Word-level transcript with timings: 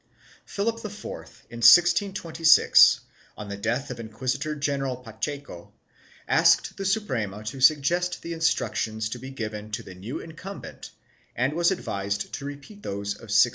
4 0.47 0.47
Philip 0.65 0.77
IV, 0.83 0.95
in 1.51 1.59
1626, 1.61 3.01
on 3.37 3.49
the 3.49 3.55
death 3.55 3.91
of 3.91 3.99
Inquisitor 3.99 4.55
general 4.55 4.95
Pacheco, 4.97 5.73
asked 6.27 6.75
the 6.75 6.85
Suprema 6.85 7.43
to 7.43 7.61
suggest 7.61 8.23
the 8.23 8.33
instructions 8.33 9.09
to 9.09 9.19
be 9.19 9.29
given 9.29 9.69
to 9.73 9.83
the 9.83 9.93
new 9.93 10.19
incumbent 10.19 10.89
and 11.35 11.53
was 11.53 11.69
advised 11.69 12.33
to 12.33 12.45
repeat 12.45 12.81
those 12.81 13.13
of 13.13 13.29
1608. 13.29 13.49